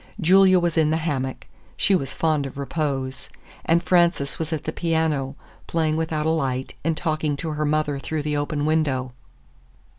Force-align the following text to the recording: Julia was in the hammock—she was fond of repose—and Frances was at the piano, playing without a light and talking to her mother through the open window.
Julia 0.19 0.57
was 0.57 0.79
in 0.79 0.89
the 0.89 0.97
hammock—she 0.97 1.93
was 1.95 2.11
fond 2.11 2.47
of 2.47 2.57
repose—and 2.57 3.83
Frances 3.83 4.39
was 4.39 4.51
at 4.51 4.63
the 4.63 4.71
piano, 4.73 5.35
playing 5.67 5.95
without 5.95 6.25
a 6.25 6.31
light 6.31 6.73
and 6.83 6.97
talking 6.97 7.37
to 7.37 7.49
her 7.49 7.65
mother 7.65 7.99
through 7.99 8.23
the 8.23 8.35
open 8.35 8.65
window. 8.65 9.11